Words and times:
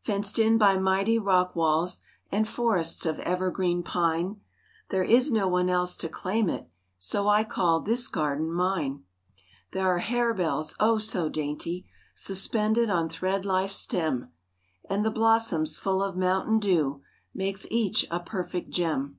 Fenced 0.00 0.38
in 0.38 0.56
by 0.56 0.78
mighty 0.78 1.18
rock 1.18 1.54
walls 1.54 2.00
And 2.32 2.48
forests 2.48 3.04
of 3.04 3.18
evergreen 3.20 3.82
pine, 3.82 4.40
There 4.88 5.04
is 5.04 5.30
no 5.30 5.46
one 5.46 5.68
else 5.68 5.94
to 5.98 6.08
claim 6.08 6.48
it, 6.48 6.70
So 6.98 7.28
I 7.28 7.44
call 7.44 7.80
this 7.80 8.08
garden 8.08 8.50
mine. 8.50 9.04
There 9.72 9.86
are 9.86 9.98
hair 9.98 10.32
bells, 10.32 10.74
oh! 10.80 10.96
so 10.96 11.28
dainty 11.28 11.84
Suspended 12.14 12.88
on 12.88 13.10
thread 13.10 13.44
life 13.44 13.72
stem, 13.72 14.32
And 14.88 15.04
the 15.04 15.10
blossoms 15.10 15.78
full 15.78 16.02
of 16.02 16.16
mountain 16.16 16.60
dew 16.60 17.02
Makes 17.34 17.66
each 17.70 18.06
a 18.10 18.20
perfect 18.20 18.70
gem. 18.70 19.18